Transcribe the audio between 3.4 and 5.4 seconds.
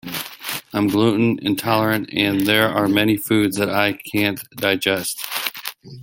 that I can't digest.